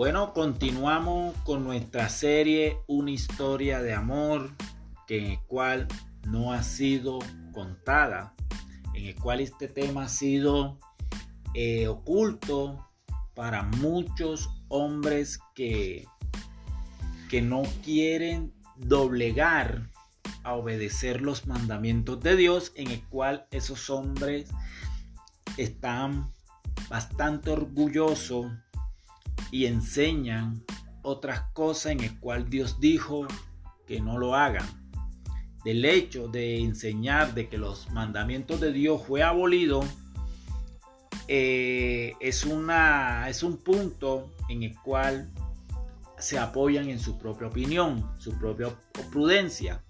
Bueno, 0.00 0.32
continuamos 0.32 1.36
con 1.44 1.62
nuestra 1.62 2.08
serie 2.08 2.78
Una 2.86 3.10
historia 3.10 3.82
de 3.82 3.92
amor, 3.92 4.56
que 5.06 5.18
en 5.18 5.32
el 5.32 5.40
cual 5.40 5.88
no 6.26 6.54
ha 6.54 6.62
sido 6.62 7.18
contada, 7.52 8.32
en 8.94 9.04
el 9.04 9.14
cual 9.14 9.40
este 9.40 9.68
tema 9.68 10.04
ha 10.04 10.08
sido 10.08 10.78
eh, 11.52 11.86
oculto 11.86 12.88
para 13.34 13.62
muchos 13.62 14.48
hombres 14.68 15.38
que, 15.54 16.06
que 17.28 17.42
no 17.42 17.64
quieren 17.84 18.54
doblegar 18.76 19.90
a 20.44 20.54
obedecer 20.54 21.20
los 21.20 21.46
mandamientos 21.46 22.22
de 22.22 22.36
Dios, 22.36 22.72
en 22.74 22.90
el 22.90 23.06
cual 23.10 23.46
esos 23.50 23.90
hombres 23.90 24.48
están 25.58 26.32
bastante 26.88 27.50
orgullosos 27.50 28.50
y 29.50 29.66
enseñan 29.66 30.64
otras 31.02 31.42
cosas 31.52 31.92
en 31.92 32.00
el 32.00 32.18
cual 32.20 32.48
Dios 32.48 32.80
dijo 32.80 33.26
que 33.86 34.00
no 34.00 34.18
lo 34.18 34.34
hagan. 34.34 34.66
Del 35.64 35.84
hecho 35.84 36.28
de 36.28 36.60
enseñar 36.60 37.34
de 37.34 37.48
que 37.48 37.58
los 37.58 37.90
mandamientos 37.90 38.60
de 38.60 38.72
Dios 38.72 39.02
fue 39.06 39.22
abolido, 39.22 39.82
eh, 41.28 42.14
es, 42.20 42.44
una, 42.44 43.28
es 43.28 43.42
un 43.42 43.58
punto 43.58 44.34
en 44.48 44.62
el 44.62 44.78
cual 44.80 45.30
se 46.18 46.38
apoyan 46.38 46.88
en 46.88 46.98
su 46.98 47.18
propia 47.18 47.48
opinión, 47.48 48.10
su 48.18 48.38
propia 48.38 48.68
prudencia. 49.10 49.82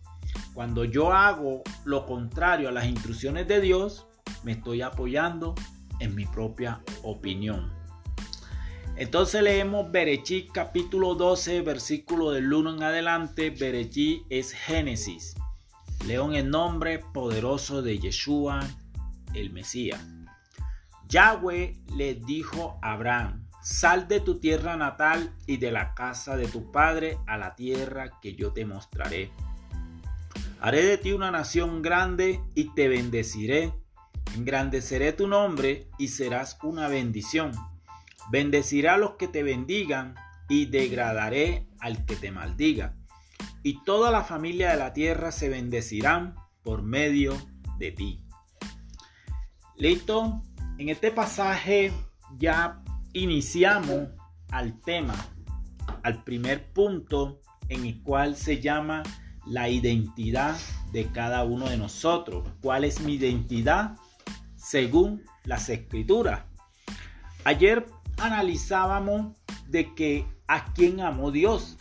Cuando 0.54 0.84
yo 0.84 1.12
hago 1.12 1.62
lo 1.84 2.06
contrario 2.06 2.68
a 2.68 2.72
las 2.72 2.86
instrucciones 2.86 3.48
de 3.48 3.60
Dios, 3.60 4.06
me 4.42 4.52
estoy 4.52 4.82
apoyando 4.82 5.54
en 5.98 6.14
mi 6.14 6.26
propia 6.26 6.82
opinión. 7.02 7.79
Entonces 9.00 9.42
leemos 9.42 9.90
Berechí 9.90 10.46
capítulo 10.52 11.14
12, 11.14 11.62
versículo 11.62 12.32
del 12.32 12.52
1 12.52 12.74
en 12.74 12.82
adelante. 12.82 13.48
Berechí 13.48 14.26
es 14.28 14.52
Génesis. 14.52 15.36
Leo 16.06 16.28
en 16.28 16.34
el 16.34 16.50
nombre 16.50 16.98
poderoso 16.98 17.80
de 17.80 17.98
Yeshua, 17.98 18.60
el 19.32 19.54
Mesías. 19.54 20.04
Yahweh 21.08 21.78
le 21.96 22.16
dijo 22.16 22.78
a 22.82 22.92
Abraham, 22.92 23.48
sal 23.62 24.06
de 24.06 24.20
tu 24.20 24.38
tierra 24.38 24.76
natal 24.76 25.32
y 25.46 25.56
de 25.56 25.72
la 25.72 25.94
casa 25.94 26.36
de 26.36 26.46
tu 26.46 26.70
padre 26.70 27.16
a 27.26 27.38
la 27.38 27.56
tierra 27.56 28.20
que 28.20 28.34
yo 28.34 28.52
te 28.52 28.66
mostraré. 28.66 29.30
Haré 30.60 30.84
de 30.84 30.98
ti 30.98 31.12
una 31.12 31.30
nación 31.30 31.80
grande 31.80 32.42
y 32.54 32.74
te 32.74 32.88
bendeciré. 32.88 33.72
Engrandeceré 34.36 35.14
tu 35.14 35.26
nombre 35.26 35.88
y 35.96 36.08
serás 36.08 36.58
una 36.62 36.86
bendición 36.88 37.52
Bendeciré 38.30 38.88
a 38.88 38.96
los 38.96 39.16
que 39.16 39.28
te 39.28 39.42
bendigan 39.42 40.14
y 40.48 40.66
degradaré 40.66 41.66
al 41.80 42.04
que 42.04 42.16
te 42.16 42.30
maldiga. 42.30 42.96
Y 43.62 43.82
toda 43.84 44.10
la 44.10 44.24
familia 44.24 44.70
de 44.70 44.76
la 44.76 44.92
tierra 44.92 45.32
se 45.32 45.48
bendecirán 45.48 46.34
por 46.62 46.82
medio 46.82 47.36
de 47.78 47.92
ti. 47.92 48.24
Listo. 49.76 50.42
En 50.78 50.88
este 50.88 51.10
pasaje 51.10 51.92
ya 52.38 52.82
iniciamos 53.12 54.08
al 54.50 54.80
tema, 54.80 55.14
al 56.02 56.24
primer 56.24 56.72
punto 56.72 57.40
en 57.68 57.84
el 57.84 58.02
cual 58.02 58.36
se 58.36 58.60
llama 58.60 59.02
la 59.46 59.68
identidad 59.68 60.56
de 60.92 61.06
cada 61.06 61.44
uno 61.44 61.68
de 61.68 61.76
nosotros. 61.76 62.48
¿Cuál 62.62 62.84
es 62.84 63.00
mi 63.00 63.14
identidad? 63.14 63.96
Según 64.56 65.22
las 65.44 65.68
escrituras. 65.68 66.44
Ayer 67.44 67.86
analizábamos 68.20 69.36
de 69.68 69.94
que 69.94 70.26
a 70.46 70.72
quién 70.72 71.00
amó 71.00 71.30
Dios. 71.30 71.78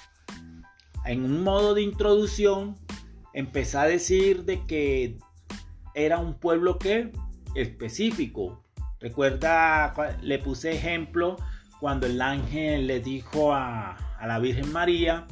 En 1.05 1.23
un 1.23 1.43
modo 1.43 1.73
de 1.73 1.81
introducción, 1.81 2.75
empecé 3.33 3.77
a 3.77 3.83
decir 3.85 4.43
de 4.45 4.65
que 4.65 5.17
era 5.93 6.19
un 6.19 6.35
pueblo 6.35 6.77
que 6.77 7.11
específico. 7.55 8.63
Recuerda, 8.99 9.93
le 10.21 10.39
puse 10.39 10.71
ejemplo 10.71 11.37
cuando 11.79 12.05
el 12.05 12.21
ángel 12.21 12.87
le 12.87 12.99
dijo 12.99 13.53
a, 13.53 13.95
a 14.19 14.27
la 14.27 14.39
Virgen 14.39 14.71
María 14.71 15.25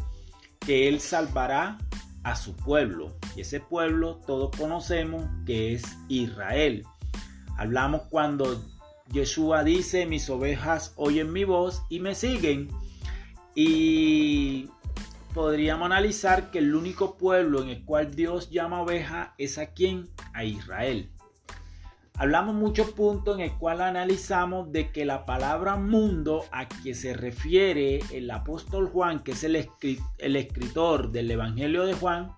que 0.60 0.88
él 0.88 1.00
salvará 1.00 1.78
a 2.24 2.36
su 2.36 2.56
pueblo. 2.56 3.18
Y 3.36 3.42
ese 3.42 3.60
pueblo 3.60 4.20
todos 4.26 4.56
conocemos 4.58 5.26
que 5.46 5.74
es 5.74 5.84
Israel. 6.08 6.86
Hablamos 7.58 8.04
cuando 8.10 8.64
Yeshua 9.12 9.64
dice, 9.64 10.06
mis 10.06 10.30
ovejas 10.30 10.94
oyen 10.96 11.32
mi 11.32 11.44
voz 11.44 11.84
y 11.90 12.00
me 12.00 12.16
siguen. 12.16 12.70
Y 13.56 14.70
podríamos 15.34 15.86
analizar 15.86 16.52
que 16.52 16.60
el 16.60 16.76
único 16.76 17.18
pueblo 17.18 17.62
en 17.62 17.70
el 17.70 17.86
cual 17.86 18.16
Dios 18.16 18.50
llama 18.50 18.82
oveja 18.82 19.34
es 19.38 19.58
a 19.58 19.68
quién? 19.68 20.10
A 20.34 20.44
Israel. 20.44 21.12
Hablamos 22.20 22.56
muchos 22.56 22.90
puntos 22.92 23.36
en 23.36 23.42
el 23.42 23.54
cual 23.54 23.82
analizamos 23.82 24.72
de 24.72 24.92
que 24.92 25.06
la 25.06 25.26
palabra 25.26 25.76
mundo 25.76 26.46
a 26.52 26.68
que 26.68 26.96
se 26.96 27.14
refiere 27.14 28.00
el 28.12 28.32
apóstol 28.32 28.90
Juan, 28.90 29.20
que 29.20 29.34
es 29.34 29.44
el, 29.44 29.70
el 30.18 30.36
escritor 30.36 31.12
del 31.12 31.30
Evangelio 31.30 31.86
de 31.86 31.94
Juan, 31.94 32.32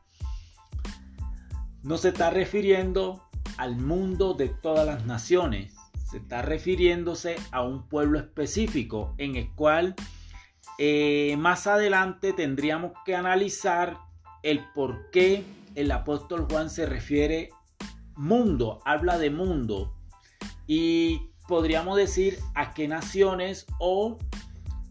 no 1.81 1.97
se 1.97 2.09
está 2.09 2.29
refiriendo 2.29 3.23
al 3.57 3.77
mundo 3.77 4.33
de 4.33 4.49
todas 4.49 4.85
las 4.85 5.05
naciones, 5.05 5.78
se 6.09 6.17
está 6.17 6.41
refiriéndose 6.41 7.35
a 7.51 7.61
un 7.61 7.87
pueblo 7.87 8.17
específico 8.17 9.13
en 9.17 9.35
el 9.35 9.53
cual 9.53 9.95
eh, 10.79 11.35
más 11.37 11.67
adelante 11.67 12.33
tendríamos 12.33 12.93
que 13.05 13.15
analizar 13.15 13.97
el 14.41 14.65
por 14.73 15.11
qué 15.11 15.43
el 15.75 15.91
apóstol 15.91 16.47
Juan 16.49 16.69
se 16.69 16.85
refiere 16.85 17.49
mundo, 18.15 18.79
habla 18.85 19.17
de 19.19 19.29
mundo 19.29 19.93
y 20.65 21.29
podríamos 21.47 21.95
decir 21.95 22.39
a 22.55 22.73
qué 22.73 22.87
naciones 22.87 23.67
o 23.79 24.17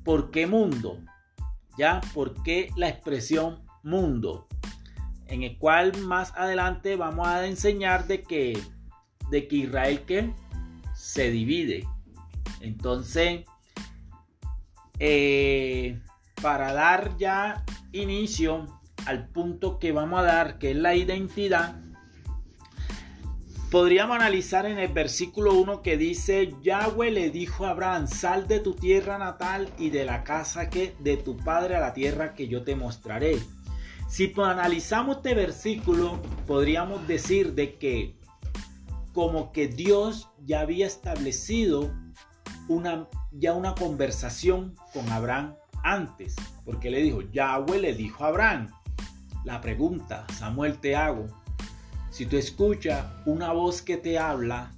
por 0.04 0.30
qué 0.30 0.46
mundo, 0.46 0.98
¿ya? 1.76 2.00
¿Por 2.14 2.42
qué 2.42 2.70
la 2.76 2.88
expresión 2.88 3.64
mundo? 3.82 4.46
En 5.26 5.42
el 5.42 5.58
cual 5.58 5.96
más 5.98 6.32
adelante 6.36 6.96
vamos 6.96 7.26
a 7.26 7.46
enseñar 7.46 8.06
de 8.06 8.22
que, 8.22 8.58
de 9.30 9.48
que 9.48 9.56
Israel 9.56 10.02
que 10.06 10.32
se 10.98 11.30
divide. 11.30 11.86
Entonces, 12.60 13.44
eh, 14.98 16.00
para 16.42 16.72
dar 16.72 17.16
ya 17.16 17.64
inicio 17.92 18.66
al 19.06 19.28
punto 19.28 19.78
que 19.78 19.92
vamos 19.92 20.20
a 20.20 20.24
dar, 20.24 20.58
que 20.58 20.72
es 20.72 20.76
la 20.76 20.96
identidad, 20.96 21.80
podríamos 23.70 24.16
analizar 24.16 24.66
en 24.66 24.80
el 24.80 24.92
versículo 24.92 25.54
1 25.54 25.82
que 25.82 25.96
dice, 25.96 26.52
Yahweh 26.62 27.12
le 27.12 27.30
dijo 27.30 27.64
a 27.64 27.70
Abraham, 27.70 28.08
sal 28.08 28.48
de 28.48 28.58
tu 28.58 28.74
tierra 28.74 29.18
natal 29.18 29.68
y 29.78 29.90
de 29.90 30.04
la 30.04 30.24
casa 30.24 30.68
que 30.68 30.96
de 30.98 31.16
tu 31.16 31.36
padre 31.36 31.76
a 31.76 31.80
la 31.80 31.94
tierra 31.94 32.34
que 32.34 32.48
yo 32.48 32.64
te 32.64 32.74
mostraré. 32.74 33.38
Si 34.08 34.32
analizamos 34.36 35.18
este 35.18 35.34
versículo, 35.34 36.20
podríamos 36.46 37.06
decir 37.06 37.54
de 37.54 37.76
que 37.76 38.18
como 39.12 39.52
que 39.52 39.66
Dios 39.66 40.28
ya 40.48 40.60
había 40.60 40.86
establecido 40.86 41.92
una, 42.68 43.06
ya 43.32 43.52
una 43.52 43.74
conversación 43.74 44.74
con 44.94 45.06
Abraham 45.10 45.54
antes, 45.84 46.36
porque 46.64 46.90
le 46.90 47.02
dijo, 47.02 47.20
Yahweh 47.20 47.78
le 47.78 47.94
dijo 47.94 48.24
a 48.24 48.28
Abraham, 48.28 48.70
la 49.44 49.60
pregunta, 49.60 50.26
Samuel 50.32 50.78
te 50.78 50.96
hago, 50.96 51.26
si 52.10 52.24
tú 52.24 52.38
escuchas 52.38 53.04
una 53.26 53.52
voz 53.52 53.82
que 53.82 53.98
te 53.98 54.18
habla, 54.18 54.72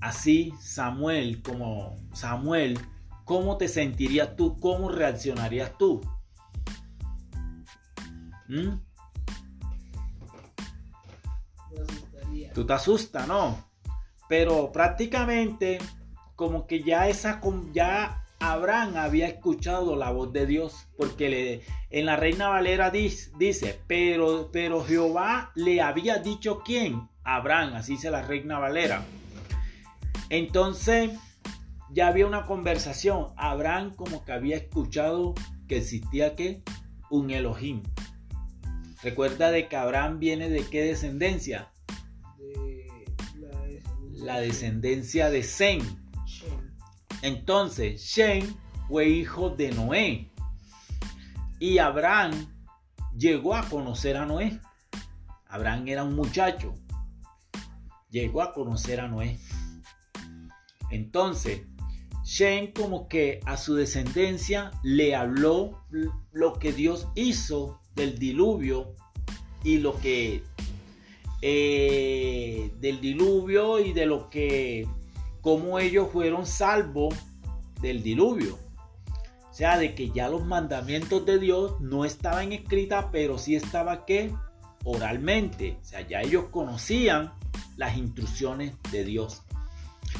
así 0.00 0.54
Samuel 0.58 1.42
como 1.42 1.94
Samuel, 2.14 2.78
¿cómo 3.26 3.58
te 3.58 3.68
sentirías 3.68 4.34
tú? 4.34 4.58
¿Cómo 4.58 4.88
reaccionarías 4.88 5.76
tú? 5.76 6.00
¿Mm? 8.48 8.78
Tú 12.54 12.66
te 12.66 12.72
asustas, 12.72 13.28
¿no? 13.28 13.71
Pero 14.32 14.72
prácticamente 14.72 15.78
como 16.36 16.66
que 16.66 16.82
ya 16.82 17.06
esa 17.06 17.38
ya 17.74 18.24
Abraham 18.40 18.96
había 18.96 19.28
escuchado 19.28 19.94
la 19.94 20.10
voz 20.10 20.32
de 20.32 20.46
Dios, 20.46 20.88
porque 20.96 21.28
le, 21.28 21.60
en 21.90 22.06
la 22.06 22.16
Reina 22.16 22.48
Valera 22.48 22.90
dice, 22.90 23.78
pero, 23.86 24.48
pero 24.50 24.82
Jehová 24.84 25.52
le 25.54 25.82
había 25.82 26.16
dicho 26.16 26.62
quién, 26.64 27.10
Abraham, 27.24 27.74
así 27.74 27.92
dice 27.92 28.10
la 28.10 28.22
Reina 28.22 28.58
Valera. 28.58 29.04
Entonces 30.30 31.10
ya 31.90 32.06
había 32.06 32.26
una 32.26 32.46
conversación, 32.46 33.34
Abraham 33.36 33.94
como 33.94 34.24
que 34.24 34.32
había 34.32 34.56
escuchado 34.56 35.34
que 35.68 35.76
existía 35.76 36.36
que 36.36 36.62
un 37.10 37.30
Elohim. 37.30 37.82
Recuerda 39.02 39.50
de 39.50 39.68
que 39.68 39.76
Abraham 39.76 40.20
viene 40.20 40.48
de 40.48 40.64
qué 40.64 40.84
descendencia? 40.84 41.71
La 44.22 44.40
descendencia 44.40 45.30
de 45.30 45.42
Zen. 45.42 45.80
Entonces, 47.22 48.02
Shen 48.02 48.56
fue 48.88 49.08
hijo 49.08 49.50
de 49.50 49.72
Noé. 49.72 50.30
Y 51.58 51.78
Abraham 51.78 52.32
llegó 53.16 53.54
a 53.54 53.68
conocer 53.68 54.16
a 54.16 54.26
Noé. 54.26 54.60
Abraham 55.46 55.88
era 55.88 56.04
un 56.04 56.14
muchacho. 56.14 56.74
Llegó 58.10 58.42
a 58.42 58.52
conocer 58.52 59.00
a 59.00 59.08
Noé. 59.08 59.38
Entonces, 60.90 61.62
Shem 62.24 62.72
como 62.72 63.08
que 63.08 63.40
a 63.46 63.56
su 63.56 63.74
descendencia 63.74 64.70
le 64.82 65.14
habló 65.14 65.84
lo 66.32 66.58
que 66.58 66.72
Dios 66.72 67.08
hizo 67.14 67.80
del 67.94 68.18
diluvio 68.18 68.94
y 69.64 69.78
lo 69.78 69.98
que 69.98 70.44
eh, 71.42 72.72
del 72.80 73.00
diluvio 73.00 73.80
y 73.80 73.92
de 73.92 74.06
lo 74.06 74.30
que 74.30 74.86
como 75.40 75.78
ellos 75.80 76.08
fueron 76.12 76.46
salvos 76.46 77.14
del 77.80 78.02
diluvio. 78.02 78.58
O 79.50 79.54
sea, 79.54 79.76
de 79.76 79.94
que 79.94 80.10
ya 80.10 80.28
los 80.28 80.46
mandamientos 80.46 81.26
de 81.26 81.38
Dios 81.38 81.78
no 81.80 82.04
estaban 82.06 82.52
escritas, 82.52 83.06
pero 83.12 83.36
sí 83.36 83.54
estaba 83.54 84.06
que 84.06 84.32
oralmente. 84.84 85.78
O 85.82 85.84
sea, 85.84 86.00
ya 86.06 86.22
ellos 86.22 86.46
conocían 86.50 87.34
las 87.76 87.98
instrucciones 87.98 88.74
de 88.90 89.04
Dios. 89.04 89.42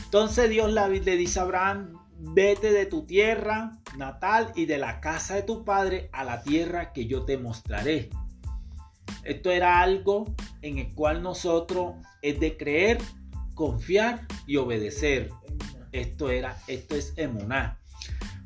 Entonces 0.05 0.51
Dios 0.51 0.73
le 0.73 1.17
dice 1.17 1.39
a 1.39 1.43
Abraham, 1.43 1.99
vete 2.19 2.73
de 2.73 2.87
tu 2.87 3.05
tierra 3.05 3.79
natal 3.97 4.53
y 4.55 4.67
de 4.67 4.79
la 4.79 5.01
casa 5.01 5.35
de 5.37 5.43
tu 5.43 5.65
padre 5.65 6.11
a 6.13 6.25
la 6.25 6.43
tierra 6.43 6.93
que 6.93 7.07
yo 7.07 7.25
te 7.25 7.39
mostraré. 7.39 8.11
Esto 9.25 9.51
era 9.51 9.81
algo 9.81 10.35
en 10.63 10.79
el 10.79 10.95
cual 10.95 11.23
nosotros 11.23 11.95
es 12.23 12.41
de 12.41 12.57
creer, 12.57 12.99
confiar 13.55 14.27
y 14.47 14.57
obedecer. 14.57 15.31
Esto 15.93 16.31
era, 16.31 16.57
esto 16.67 16.97
es 16.97 17.13
emuná. 17.17 17.79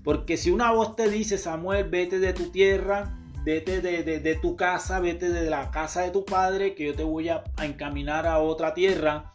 Porque 0.02 0.36
si 0.36 0.50
una 0.50 0.70
voz 0.72 0.94
te 0.96 1.08
dice, 1.08 1.38
Samuel, 1.38 1.88
vete 1.88 2.18
de 2.18 2.32
tu 2.32 2.50
tierra, 2.50 3.18
vete 3.44 3.80
de, 3.80 4.34
tu 4.34 4.56
casa, 4.56 5.00
vete 5.00 5.30
de 5.30 5.48
la 5.48 5.70
casa 5.70 6.02
de 6.02 6.10
tu 6.10 6.24
padre, 6.24 6.74
que 6.74 6.86
yo 6.86 6.94
te 6.94 7.04
voy 7.04 7.28
a, 7.28 7.44
encaminar 7.62 8.26
a 8.26 8.40
otra 8.40 8.74
tierra, 8.74 9.32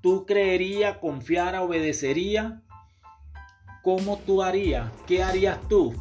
tú 0.00 0.24
creerías, 0.24 0.98
confiar, 0.98 1.56
obedecería. 1.56 2.62
¿Cómo 3.82 4.18
tú 4.18 4.42
harías? 4.42 4.90
¿Qué 5.06 5.22
harías 5.22 5.58
tú? 5.68 5.94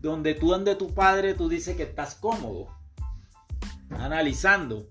Donde 0.00 0.34
tú, 0.34 0.50
donde 0.50 0.76
tu 0.76 0.94
padre, 0.94 1.34
tú 1.34 1.48
dices 1.48 1.76
que 1.76 1.82
estás 1.82 2.14
cómodo. 2.14 2.75
Analizando. 3.90 4.88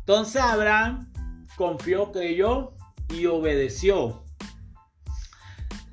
Entonces 0.00 0.42
Abraham 0.42 1.12
confió, 1.56 2.12
creyó 2.12 2.74
y 3.08 3.26
obedeció. 3.26 4.24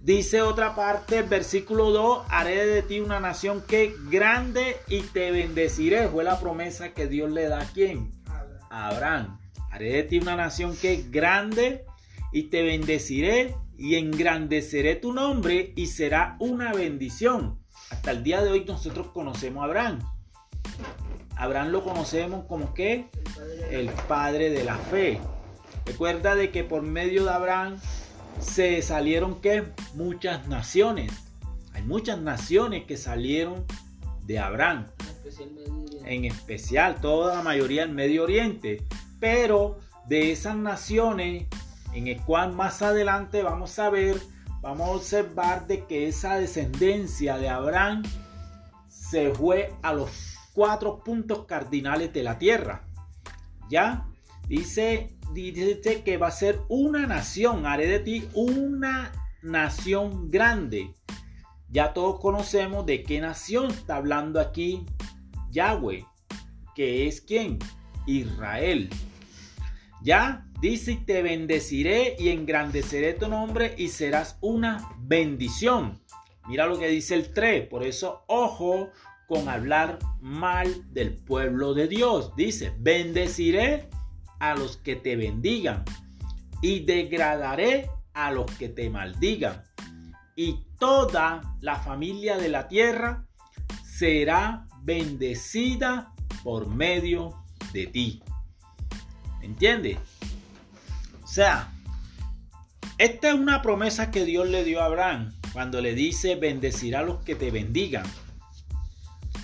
Dice 0.01 0.41
otra 0.41 0.75
parte, 0.75 1.21
versículo 1.23 1.91
2, 1.91 2.25
haré 2.29 2.65
de 2.65 2.81
ti 2.81 2.99
una 2.99 3.19
nación 3.19 3.61
que 3.67 3.93
grande 4.09 4.77
y 4.87 5.01
te 5.01 5.29
bendeciré. 5.29 6.07
Fue 6.07 6.23
la 6.23 6.39
promesa 6.39 6.93
que 6.93 7.07
Dios 7.07 7.31
le 7.31 7.49
da 7.49 7.61
a 7.61 7.65
quién? 7.65 8.11
A 8.69 8.87
Abraham. 8.87 9.39
Haré 9.69 9.91
de 9.93 10.03
ti 10.03 10.17
una 10.17 10.35
nación 10.35 10.75
que 10.75 11.05
grande 11.09 11.85
y 12.31 12.43
te 12.43 12.63
bendeciré 12.63 13.55
y 13.77 13.95
engrandeceré 13.95 14.95
tu 14.95 15.13
nombre 15.13 15.73
y 15.75 15.87
será 15.87 16.37
una 16.39 16.73
bendición. 16.73 17.59
Hasta 17.91 18.11
el 18.11 18.23
día 18.23 18.41
de 18.41 18.51
hoy 18.51 18.65
nosotros 18.65 19.07
conocemos 19.09 19.61
a 19.61 19.65
Abraham. 19.65 19.99
Abraham 21.39 21.69
lo 21.69 21.83
conocemos 21.85 22.45
como 22.47 22.73
que 22.73 23.09
el 23.71 23.89
padre 24.09 24.49
de 24.49 24.65
la 24.65 24.75
fe. 24.75 25.21
Recuerda 25.85 26.35
de 26.35 26.51
que 26.51 26.65
por 26.65 26.81
medio 26.81 27.23
de 27.23 27.31
Abraham 27.31 27.79
se 28.41 28.81
salieron 28.81 29.39
que 29.39 29.63
muchas 29.93 30.49
naciones. 30.49 31.13
Hay 31.73 31.83
muchas 31.83 32.19
naciones 32.19 32.83
que 32.83 32.97
salieron 32.97 33.65
de 34.25 34.37
Abraham. 34.37 34.87
En 36.03 36.25
especial, 36.25 36.99
toda 36.99 37.37
la 37.37 37.41
mayoría 37.41 37.85
del 37.85 37.95
Medio 37.95 38.23
Oriente. 38.23 38.83
Pero 39.21 39.79
de 40.07 40.33
esas 40.33 40.57
naciones, 40.57 41.47
en 41.93 42.09
el 42.09 42.21
cual 42.21 42.51
más 42.51 42.81
adelante 42.81 43.43
vamos 43.43 43.79
a 43.79 43.89
ver, 43.89 44.17
vamos 44.59 44.89
a 44.89 44.91
observar 44.91 45.67
de 45.67 45.85
que 45.85 46.09
esa 46.09 46.35
descendencia 46.35 47.37
de 47.37 47.47
Abraham 47.47 48.03
se 48.89 49.33
fue 49.33 49.73
a 49.81 49.93
los 49.93 50.38
cuatro 50.53 51.03
puntos 51.03 51.45
cardinales 51.45 52.13
de 52.13 52.23
la 52.23 52.37
tierra. 52.37 52.87
¿Ya? 53.69 54.07
Dice 54.47 55.19
dice 55.33 56.03
que 56.03 56.17
va 56.17 56.27
a 56.27 56.31
ser 56.31 56.61
una 56.69 57.05
nación, 57.05 57.65
haré 57.65 57.87
de 57.87 57.99
ti 57.99 58.27
una 58.33 59.11
nación 59.41 60.29
grande. 60.29 60.93
Ya 61.69 61.93
todos 61.93 62.19
conocemos 62.19 62.85
de 62.85 63.03
qué 63.03 63.21
nación 63.21 63.69
está 63.69 63.97
hablando 63.97 64.39
aquí 64.39 64.85
Yahweh, 65.51 66.05
que 66.75 67.07
es 67.07 67.21
quién? 67.21 67.59
Israel. 68.07 68.89
Ya 70.01 70.47
dice, 70.61 70.99
te 71.05 71.21
bendeciré 71.21 72.15
y 72.17 72.29
engrandeceré 72.29 73.13
tu 73.13 73.27
nombre 73.27 73.75
y 73.77 73.89
serás 73.89 74.37
una 74.41 74.89
bendición. 74.97 76.01
Mira 76.47 76.65
lo 76.65 76.79
que 76.79 76.87
dice 76.87 77.13
el 77.13 77.33
3, 77.33 77.67
por 77.67 77.83
eso 77.83 78.23
ojo 78.27 78.89
con 79.29 79.47
hablar 79.47 79.99
mal 80.21 80.91
del 80.91 81.13
pueblo 81.13 81.75
de 81.75 81.87
Dios. 81.87 82.35
Dice, 82.35 82.73
bendeciré 82.79 83.87
a 84.39 84.55
los 84.55 84.77
que 84.77 84.95
te 84.95 85.15
bendigan 85.15 85.85
y 86.63 86.79
degradaré 86.79 87.91
a 88.13 88.31
los 88.31 88.49
que 88.57 88.69
te 88.69 88.89
maldigan. 88.89 89.61
Y 90.35 90.65
toda 90.79 91.55
la 91.61 91.75
familia 91.75 92.37
de 92.37 92.49
la 92.49 92.67
tierra 92.67 93.27
será 93.83 94.65
bendecida 94.81 96.11
por 96.43 96.67
medio 96.67 97.43
de 97.71 97.85
ti. 97.85 98.23
¿Entiendes? 99.43 99.99
O 101.23 101.27
sea, 101.27 101.71
esta 102.97 103.29
es 103.29 103.35
una 103.35 103.61
promesa 103.61 104.09
que 104.09 104.25
Dios 104.25 104.49
le 104.49 104.63
dio 104.63 104.81
a 104.81 104.85
Abraham 104.85 105.33
cuando 105.53 105.81
le 105.81 105.93
dice 105.93 106.35
bendecirá 106.35 107.01
a 107.01 107.03
los 107.03 107.23
que 107.23 107.35
te 107.35 107.51
bendigan. 107.51 108.05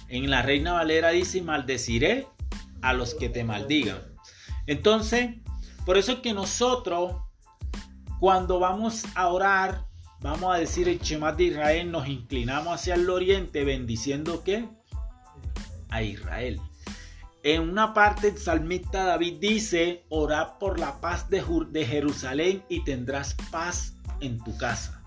En 0.08 0.30
la 0.30 0.42
Reina 0.42 0.74
Valera 0.74 1.10
dice 1.10 1.42
maldeciré 1.42 2.28
a 2.82 2.94
los 2.94 3.16
que 3.16 3.30
te 3.30 3.44
maldigan. 3.44 4.00
Entonces, 4.68 5.36
por 5.86 5.98
eso 5.98 6.14
es 6.14 6.20
que 6.20 6.34
nosotros, 6.34 7.16
cuando 8.20 8.60
vamos 8.60 9.04
a 9.16 9.28
orar, 9.28 9.86
vamos 10.22 10.54
a 10.54 10.60
decir 10.60 10.90
el 10.90 11.00
Shemat 11.00 11.38
de 11.38 11.44
Israel, 11.46 11.92
nos 11.92 12.08
inclinamos 12.08 12.74
hacia 12.74 12.96
el 12.96 13.10
oriente, 13.10 13.64
bendiciendo 13.64 14.44
qué? 14.44 14.68
A 15.90 16.02
Israel. 16.02 16.60
En 17.44 17.62
una 17.62 17.94
parte 17.94 18.30
el 18.30 18.38
salmista 18.40 19.04
David 19.06 19.38
dice, 19.40 20.04
orad 20.10 20.58
por 20.60 20.80
la 20.80 21.00
paz 21.00 21.30
de, 21.30 21.44
de 21.70 21.86
Jerusalén 21.86 22.64
y 22.70 22.84
tendrás 22.84 23.36
paz 23.52 23.94
en 24.20 24.44
tu 24.44 24.58
casa. 24.58 25.04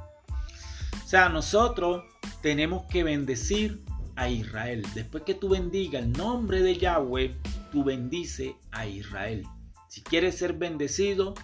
O 1.04 1.08
sea, 1.08 1.28
nosotros 1.28 2.04
tenemos 2.40 2.84
que 2.84 3.02
bendecir 3.02 3.82
a 4.18 4.28
Israel. 4.28 4.84
Después 4.94 5.22
que 5.22 5.34
tú 5.34 5.48
bendiga 5.50 6.00
el 6.00 6.12
nombre 6.12 6.60
de 6.60 6.76
Yahweh, 6.76 7.36
tú 7.70 7.84
bendice 7.84 8.56
a 8.72 8.86
Israel. 8.86 9.44
Si 9.88 10.02
quieres 10.02 10.36
ser 10.36 10.54
bendecido, 10.54 11.34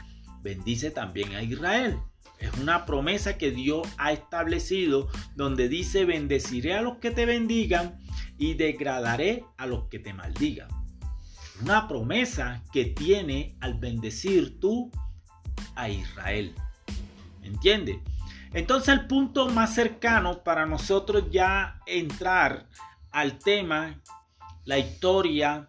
bendice 0.42 0.90
también 0.90 1.34
a 1.34 1.42
Israel. 1.42 1.98
Es 2.40 2.52
una 2.58 2.84
promesa 2.84 3.38
que 3.38 3.52
Dios 3.52 3.86
ha 3.96 4.12
establecido 4.12 5.08
donde 5.36 5.68
dice 5.68 6.04
bendeciré 6.04 6.74
a 6.74 6.82
los 6.82 6.98
que 6.98 7.12
te 7.12 7.26
bendigan 7.26 8.00
y 8.38 8.54
degradaré 8.54 9.44
a 9.56 9.66
los 9.66 9.84
que 9.88 10.00
te 10.00 10.12
maldigan. 10.12 10.68
Una 11.62 11.86
promesa 11.86 12.64
que 12.72 12.86
tiene 12.86 13.56
al 13.60 13.78
bendecir 13.78 14.58
tú 14.58 14.90
a 15.76 15.88
Israel. 15.88 16.52
¿Entiendes? 17.42 17.98
Entonces 18.54 18.94
el 18.94 19.08
punto 19.08 19.48
más 19.48 19.74
cercano 19.74 20.44
para 20.44 20.64
nosotros 20.64 21.24
ya 21.32 21.80
entrar 21.86 22.68
al 23.10 23.40
tema, 23.40 24.00
la 24.64 24.78
historia 24.78 25.68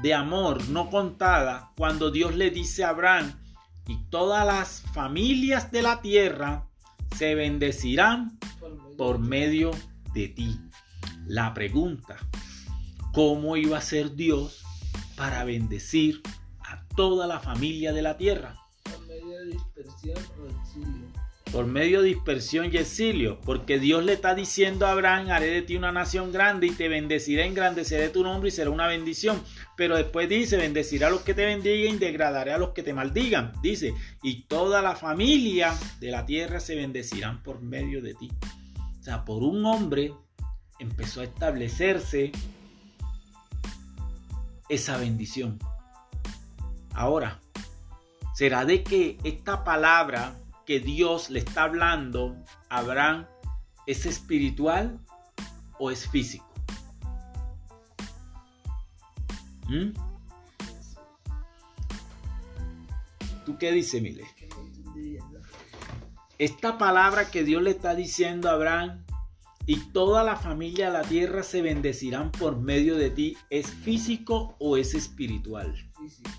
de 0.00 0.14
amor 0.14 0.68
no 0.68 0.88
contada 0.88 1.72
cuando 1.76 2.12
Dios 2.12 2.36
le 2.36 2.50
dice 2.50 2.84
a 2.84 2.90
Abraham, 2.90 3.32
y 3.88 3.96
todas 4.10 4.46
las 4.46 4.82
familias 4.92 5.72
de 5.72 5.82
la 5.82 6.00
tierra 6.00 6.68
se 7.16 7.34
bendecirán 7.34 8.38
por 8.96 9.18
medio 9.18 9.72
de 10.14 10.28
ti. 10.28 10.60
La 11.26 11.52
pregunta, 11.52 12.16
¿cómo 13.12 13.56
iba 13.56 13.78
a 13.78 13.82
ser 13.82 14.14
Dios 14.14 14.62
para 15.16 15.42
bendecir 15.42 16.22
a 16.60 16.86
toda 16.94 17.26
la 17.26 17.40
familia 17.40 17.92
de 17.92 18.02
la 18.02 18.16
tierra? 18.16 18.54
Por 18.84 19.04
medio 19.08 19.36
de 19.40 19.46
dispersión 19.46 20.18
o 20.40 20.46
exilio 20.46 21.21
por 21.52 21.66
medio 21.66 22.00
de 22.00 22.08
dispersión 22.08 22.70
y 22.72 22.78
exilio, 22.78 23.38
porque 23.44 23.78
Dios 23.78 24.02
le 24.04 24.14
está 24.14 24.34
diciendo 24.34 24.86
a 24.86 24.92
Abraham, 24.92 25.28
haré 25.30 25.48
de 25.48 25.60
ti 25.60 25.76
una 25.76 25.92
nación 25.92 26.32
grande 26.32 26.68
y 26.68 26.70
te 26.70 26.88
bendeciré, 26.88 27.46
engrandeceré 27.46 28.08
tu 28.08 28.22
nombre 28.22 28.48
y 28.48 28.52
será 28.52 28.70
una 28.70 28.86
bendición. 28.86 29.42
Pero 29.76 29.96
después 29.96 30.30
dice, 30.30 30.56
bendeciré 30.56 31.04
a 31.04 31.10
los 31.10 31.20
que 31.20 31.34
te 31.34 31.44
bendigan 31.44 31.96
y 31.96 31.98
degradaré 31.98 32.54
a 32.54 32.58
los 32.58 32.70
que 32.70 32.82
te 32.82 32.94
maldigan. 32.94 33.52
Dice, 33.62 33.94
y 34.22 34.44
toda 34.44 34.80
la 34.80 34.96
familia 34.96 35.74
de 36.00 36.10
la 36.10 36.24
tierra 36.24 36.58
se 36.58 36.74
bendecirán 36.74 37.42
por 37.42 37.60
medio 37.60 38.00
de 38.00 38.14
ti. 38.14 38.32
O 38.98 39.02
sea, 39.02 39.24
por 39.26 39.42
un 39.42 39.66
hombre 39.66 40.14
empezó 40.78 41.20
a 41.20 41.24
establecerse 41.24 42.32
esa 44.70 44.96
bendición. 44.96 45.58
Ahora, 46.94 47.40
¿será 48.34 48.64
de 48.64 48.82
que 48.82 49.18
esta 49.22 49.64
palabra 49.64 50.38
que 50.66 50.80
Dios 50.80 51.30
le 51.30 51.40
está 51.40 51.64
hablando 51.64 52.36
a 52.68 52.78
Abraham 52.78 53.26
es 53.86 54.06
espiritual 54.06 54.98
o 55.78 55.90
es 55.90 56.08
físico? 56.08 56.46
¿Mm? 59.68 59.92
¿Tú 63.44 63.58
qué 63.58 63.72
dices, 63.72 64.00
Mile? 64.00 64.24
Esta 66.38 66.78
palabra 66.78 67.30
que 67.30 67.44
Dios 67.44 67.62
le 67.62 67.70
está 67.70 67.94
diciendo 67.94 68.48
a 68.48 68.52
Abraham 68.52 69.04
y 69.66 69.76
toda 69.92 70.24
la 70.24 70.36
familia 70.36 70.86
de 70.86 70.92
la 70.92 71.02
tierra 71.02 71.42
se 71.42 71.62
bendecirán 71.62 72.32
por 72.32 72.58
medio 72.58 72.96
de 72.96 73.10
ti, 73.10 73.36
¿es 73.48 73.70
físico 73.70 74.56
o 74.58 74.76
es 74.76 74.94
espiritual? 74.94 75.72
Físico. 75.96 76.30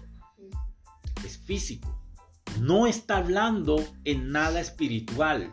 Es 1.24 1.38
físico. 1.38 2.03
No 2.60 2.88
está 2.88 3.18
hablando 3.18 3.84
en 4.06 4.32
nada 4.32 4.60
espiritual. 4.60 5.50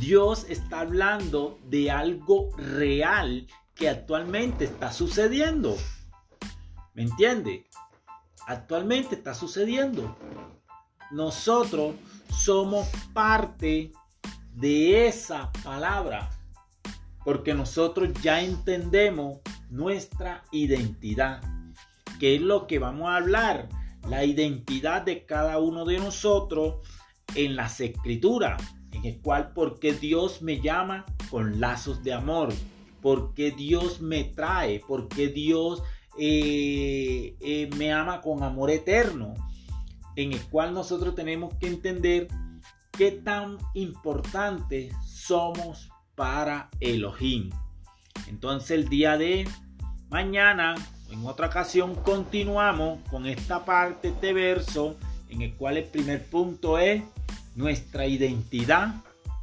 Dios 0.00 0.46
está 0.48 0.80
hablando 0.80 1.58
de 1.64 1.90
algo 1.90 2.50
real 2.56 3.46
que 3.74 3.88
actualmente 3.88 4.64
está 4.64 4.92
sucediendo. 4.92 5.76
¿Me 6.94 7.02
entiende? 7.02 7.66
Actualmente 8.46 9.14
está 9.14 9.34
sucediendo. 9.34 10.16
Nosotros 11.10 11.94
somos 12.28 12.88
parte 13.12 13.92
de 14.52 15.08
esa 15.08 15.50
palabra. 15.62 16.30
Porque 17.24 17.54
nosotros 17.54 18.10
ya 18.22 18.42
entendemos 18.42 19.38
nuestra 19.70 20.44
identidad. 20.52 21.42
Que 22.20 22.36
es 22.36 22.42
lo 22.42 22.66
que 22.66 22.78
vamos 22.78 23.08
a 23.08 23.16
hablar. 23.16 23.68
La 24.08 24.24
identidad 24.24 25.02
de 25.02 25.24
cada 25.24 25.58
uno 25.58 25.84
de 25.84 25.98
nosotros 25.98 26.76
en 27.34 27.56
las 27.56 27.80
escrituras. 27.80 28.62
En 28.92 29.04
el 29.04 29.20
cual, 29.20 29.52
porque 29.54 29.92
Dios 29.92 30.40
me 30.40 30.60
llama 30.60 31.04
con 31.30 31.60
lazos 31.60 32.02
de 32.04 32.12
amor. 32.12 32.52
Porque 33.02 33.50
Dios 33.50 34.00
me 34.00 34.24
trae. 34.24 34.80
Porque 34.86 35.28
Dios 35.28 35.82
eh, 36.16 37.36
eh, 37.40 37.70
me 37.76 37.92
ama 37.92 38.20
con 38.20 38.44
amor 38.44 38.70
eterno, 38.70 39.34
en 40.14 40.32
el 40.32 40.42
cual 40.48 40.72
nosotros 40.72 41.14
tenemos 41.16 41.54
que 41.54 41.66
entender 41.66 42.28
qué 42.92 43.10
tan 43.10 43.58
importante 43.74 44.92
somos 45.04 45.90
para 46.14 46.70
Elohim. 46.78 47.50
Entonces 48.28 48.70
el 48.70 48.88
día 48.88 49.18
de 49.18 49.48
mañana, 50.08 50.76
en 51.10 51.26
otra 51.26 51.48
ocasión, 51.48 51.94
continuamos 51.94 53.00
con 53.10 53.26
esta 53.26 53.64
parte, 53.64 54.08
este 54.08 54.32
verso, 54.32 54.96
en 55.28 55.42
el 55.42 55.54
cual 55.54 55.76
el 55.76 55.84
primer 55.84 56.24
punto 56.24 56.78
es 56.78 57.02
nuestra 57.54 58.06
identidad 58.06 58.94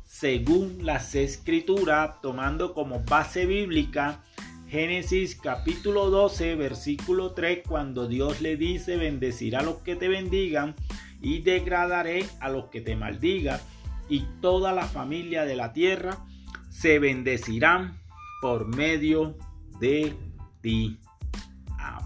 según 0.05 0.85
las 0.85 1.15
escrituras, 1.15 2.21
tomando 2.21 2.73
como 2.73 2.99
base 2.99 3.45
bíblica 3.45 4.21
Génesis 4.69 5.35
capítulo 5.35 6.09
12, 6.09 6.55
versículo 6.55 7.31
3, 7.31 7.63
cuando 7.67 8.07
Dios 8.07 8.39
le 8.39 8.55
dice, 8.55 8.97
bendecirá 8.97 9.59
a 9.59 9.63
los 9.63 9.77
que 9.77 9.95
te 9.95 10.07
bendigan 10.07 10.75
y 11.21 11.41
degradaré 11.41 12.25
a 12.39 12.49
los 12.49 12.65
que 12.65 12.81
te 12.81 12.95
maldigan, 12.95 13.59
y 14.09 14.25
toda 14.41 14.73
la 14.73 14.85
familia 14.85 15.43
de 15.45 15.55
la 15.55 15.73
tierra 15.73 16.17
se 16.69 16.99
bendecirán 16.99 17.97
por 18.41 18.67
medio 18.67 19.37
de 19.79 20.13
ti. 20.61 20.99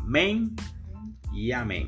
Amém 0.06 0.56
e 1.34 1.52
amém. 1.52 1.88